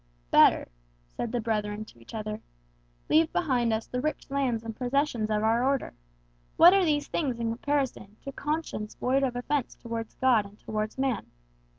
[0.31, 0.67] "Better,"
[1.15, 2.41] said the brethren to each other,
[3.07, 5.93] "leave behind us the rich lands and possessions of our order;
[6.57, 10.57] what are these things in comparison to a conscience void of offence towards God and
[10.57, 11.27] towards man?